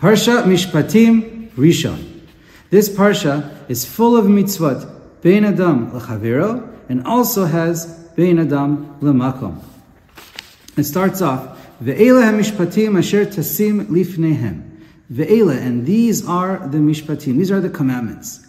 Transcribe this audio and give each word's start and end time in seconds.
Parsha 0.00 0.44
Mishpatim 0.44 1.50
Rishon. 1.54 2.20
This 2.70 2.88
parsha 2.88 3.68
is 3.68 3.84
full 3.84 4.16
of 4.16 4.26
mitzvot, 4.26 4.88
Bein 5.22 5.44
Adam 5.44 5.92
L'chavero, 5.92 6.72
and 6.88 7.04
also 7.04 7.46
has 7.46 7.86
Bein 8.14 8.38
Adam 8.38 8.96
L'makom. 9.00 9.60
It 10.76 10.84
starts 10.84 11.20
off, 11.20 11.58
Ve'ela 11.82 12.22
ha-mishpatim 12.22 12.96
asher 12.96 13.26
tasim 13.26 13.86
lifnehem. 13.86 14.84
Ve'ela, 15.12 15.60
and 15.60 15.84
these 15.84 16.24
are 16.28 16.58
the 16.68 16.78
mishpatim, 16.78 17.36
these 17.36 17.50
are 17.50 17.60
the 17.60 17.68
commandments. 17.68 18.46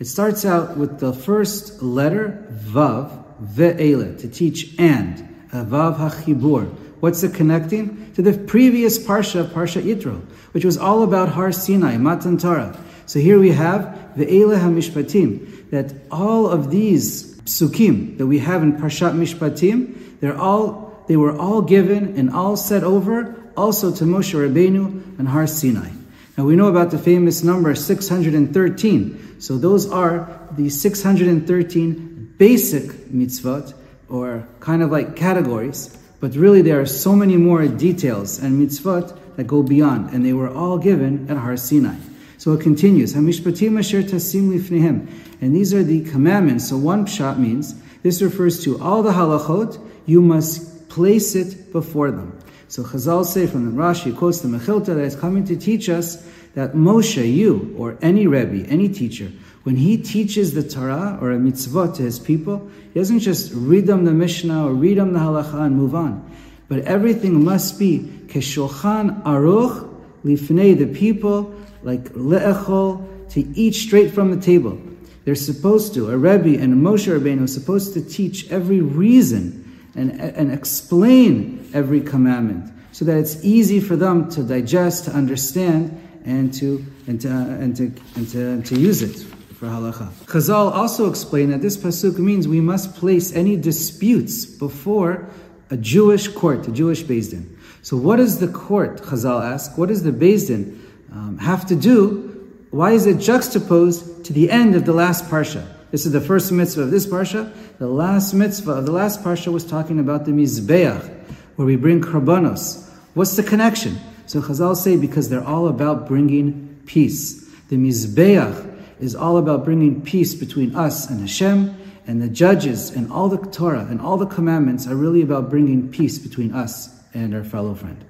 It 0.00 0.04
starts 0.04 0.44
out 0.44 0.76
with 0.76 1.00
the 1.00 1.14
first 1.14 1.80
letter, 1.82 2.46
Vav, 2.52 3.24
Ve'ela, 3.42 4.20
to 4.20 4.28
teach 4.28 4.74
and, 4.78 5.29
Vav 5.52 5.96
ha-chibur. 5.96 6.66
What's 7.00 7.22
the 7.22 7.28
connecting? 7.28 8.12
To 8.14 8.22
the 8.22 8.36
previous 8.36 8.98
parsha, 8.98 9.46
Parsha 9.46 9.82
Yitro, 9.82 10.20
which 10.52 10.64
was 10.64 10.76
all 10.76 11.02
about 11.02 11.30
Har 11.30 11.52
Sinai, 11.52 11.96
Matan 11.96 12.38
Torah. 12.38 12.78
So 13.06 13.18
here 13.18 13.38
we 13.38 13.50
have 13.52 14.12
Ve'ela 14.16 14.60
ha-mishpatim, 14.60 15.70
that 15.70 15.94
all 16.10 16.46
of 16.46 16.70
these 16.70 17.34
psukim 17.42 18.18
that 18.18 18.26
we 18.26 18.38
have 18.38 18.62
in 18.62 18.74
Parshat 18.74 19.14
Mishpatim, 19.14 20.20
they're 20.20 20.36
all 20.36 21.04
they 21.08 21.16
were 21.16 21.36
all 21.36 21.62
given 21.62 22.16
and 22.16 22.30
all 22.30 22.56
set 22.56 22.84
over 22.84 23.34
also 23.56 23.92
to 23.92 24.04
Moshe 24.04 24.32
Rabbeinu 24.32 25.18
and 25.18 25.26
Har 25.26 25.48
Sinai. 25.48 25.90
Now 26.38 26.44
we 26.44 26.54
know 26.54 26.68
about 26.68 26.92
the 26.92 26.98
famous 26.98 27.42
number 27.42 27.74
613. 27.74 29.40
So 29.40 29.58
those 29.58 29.90
are 29.90 30.30
the 30.52 30.68
613 30.68 32.34
basic 32.38 32.84
mitzvot, 33.10 33.74
or 34.10 34.46
kind 34.58 34.82
of 34.82 34.90
like 34.90 35.16
categories, 35.16 35.96
but 36.20 36.34
really 36.34 36.60
there 36.60 36.80
are 36.80 36.86
so 36.86 37.14
many 37.16 37.36
more 37.36 37.66
details 37.66 38.38
and 38.38 38.60
mitzvot 38.60 39.16
that 39.36 39.44
go 39.44 39.62
beyond, 39.62 40.12
and 40.12 40.26
they 40.26 40.32
were 40.32 40.52
all 40.52 40.76
given 40.76 41.30
at 41.30 41.36
Har 41.36 41.56
Sinai. 41.56 41.96
So 42.36 42.52
it 42.52 42.60
continues, 42.60 43.14
Hamishpatim 43.14 43.78
asher 43.78 44.02
tasim 44.02 44.50
lifnehem. 44.50 45.08
And 45.40 45.54
these 45.54 45.72
are 45.72 45.82
the 45.82 46.04
commandments. 46.04 46.68
So 46.68 46.76
one 46.76 47.06
pshat 47.06 47.38
means, 47.38 47.74
this 48.02 48.20
refers 48.20 48.64
to 48.64 48.80
all 48.82 49.02
the 49.02 49.12
halachot, 49.12 49.78
you 50.06 50.20
must 50.20 50.88
place 50.88 51.34
it 51.34 51.72
before 51.72 52.10
them. 52.10 52.38
So 52.70 52.84
Chazal 52.84 53.26
say 53.26 53.48
from 53.48 53.66
the 53.66 53.82
Rashi 53.82 54.16
quotes 54.16 54.42
the 54.42 54.48
Mechilta 54.48 54.94
that 54.94 54.98
is 54.98 55.16
coming 55.16 55.44
to 55.46 55.56
teach 55.56 55.88
us 55.88 56.24
that 56.54 56.74
Moshe, 56.74 57.34
you 57.34 57.74
or 57.76 57.98
any 58.00 58.28
Rebbe, 58.28 58.64
any 58.68 58.88
teacher, 58.88 59.32
when 59.64 59.74
he 59.74 59.96
teaches 59.96 60.54
the 60.54 60.62
Torah 60.62 61.18
or 61.20 61.32
a 61.32 61.38
mitzvah 61.38 61.92
to 61.96 62.02
his 62.02 62.20
people, 62.20 62.70
he 62.94 63.00
doesn't 63.00 63.18
just 63.18 63.52
read 63.52 63.88
them 63.88 64.04
the 64.04 64.12
Mishnah 64.12 64.66
or 64.66 64.72
read 64.72 64.98
them 64.98 65.12
the 65.12 65.18
Halacha 65.18 65.62
and 65.62 65.74
move 65.74 65.96
on. 65.96 66.30
But 66.68 66.82
everything 66.82 67.44
must 67.44 67.76
be 67.76 68.08
keshulchan 68.28 69.24
aruch 69.24 69.92
lifnei 70.24 70.78
the 70.78 70.86
people 70.86 71.52
like 71.82 72.04
le'echol 72.10 73.30
to 73.30 73.40
eat 73.40 73.74
straight 73.74 74.12
from 74.12 74.30
the 74.30 74.40
table. 74.40 74.80
They're 75.24 75.34
supposed 75.34 75.94
to, 75.94 76.10
a 76.10 76.16
Rebbe 76.16 76.62
and 76.62 76.72
a 76.72 76.76
Moshe 76.76 77.12
Rabbeinu 77.12 77.42
are 77.42 77.46
supposed 77.48 77.94
to 77.94 78.00
teach 78.00 78.48
every 78.52 78.80
reason 78.80 79.60
and, 79.94 80.20
and 80.20 80.52
explain 80.52 81.70
every 81.74 82.00
commandment 82.00 82.72
so 82.92 83.04
that 83.04 83.16
it's 83.16 83.44
easy 83.44 83.80
for 83.80 83.96
them 83.96 84.30
to 84.30 84.42
digest, 84.42 85.04
to 85.06 85.12
understand, 85.12 86.00
and 86.24 86.52
to, 86.54 86.84
and 87.06 87.20
to, 87.20 87.28
and 87.28 87.76
to, 87.76 87.92
and 88.16 88.28
to, 88.28 88.48
and 88.48 88.66
to 88.66 88.78
use 88.78 89.02
it 89.02 89.16
for 89.54 89.66
halacha. 89.66 90.08
Chazal 90.26 90.72
also 90.72 91.08
explained 91.08 91.52
that 91.52 91.60
this 91.60 91.76
pasuk 91.76 92.18
means 92.18 92.48
we 92.48 92.60
must 92.60 92.94
place 92.96 93.32
any 93.34 93.56
disputes 93.56 94.44
before 94.44 95.28
a 95.70 95.76
Jewish 95.76 96.28
court, 96.28 96.66
a 96.66 96.72
Jewish 96.72 97.04
Beis 97.04 97.30
Din. 97.30 97.58
So 97.82 97.96
what 97.96 98.16
does 98.16 98.40
the 98.40 98.48
court, 98.48 99.00
Chazal 99.02 99.42
ask, 99.42 99.78
what 99.78 99.88
does 99.88 100.02
the 100.02 100.12
Beis 100.12 100.48
Din 100.48 100.82
um, 101.12 101.38
have 101.38 101.66
to 101.66 101.76
do? 101.76 102.26
Why 102.70 102.92
is 102.92 103.06
it 103.06 103.18
juxtaposed 103.18 104.24
to 104.24 104.32
the 104.32 104.50
end 104.50 104.74
of 104.74 104.84
the 104.84 104.92
last 104.92 105.24
parsha? 105.26 105.66
This 105.90 106.06
is 106.06 106.12
the 106.12 106.20
first 106.20 106.52
mitzvah 106.52 106.82
of 106.82 106.90
this 106.90 107.06
parsha. 107.06 107.52
The 107.78 107.88
last 107.88 108.32
mitzvah 108.32 108.72
of 108.72 108.86
the 108.86 108.92
last 108.92 109.22
parsha 109.24 109.52
was 109.52 109.64
talking 109.64 109.98
about 109.98 110.24
the 110.24 110.30
mizbeach, 110.30 111.08
where 111.56 111.66
we 111.66 111.76
bring 111.76 112.00
karbanos. 112.00 112.88
What's 113.14 113.36
the 113.36 113.42
connection? 113.42 113.98
So 114.26 114.40
Chazal 114.40 114.76
say 114.76 114.96
because 114.96 115.28
they're 115.28 115.44
all 115.44 115.66
about 115.66 116.06
bringing 116.06 116.80
peace. 116.86 117.44
The 117.68 117.76
mizbeach 117.76 118.66
is 119.00 119.16
all 119.16 119.38
about 119.38 119.64
bringing 119.64 120.00
peace 120.02 120.34
between 120.34 120.76
us 120.76 121.10
and 121.10 121.20
Hashem, 121.20 121.76
and 122.06 122.22
the 122.22 122.28
judges 122.28 122.90
and 122.90 123.10
all 123.10 123.28
the 123.28 123.38
Torah 123.50 123.86
and 123.90 124.00
all 124.00 124.16
the 124.16 124.26
commandments 124.26 124.86
are 124.86 124.94
really 124.96 125.22
about 125.22 125.50
bringing 125.50 125.90
peace 125.90 126.18
between 126.18 126.52
us 126.52 126.88
and 127.14 127.34
our 127.34 127.44
fellow 127.44 127.74
friend. 127.74 128.04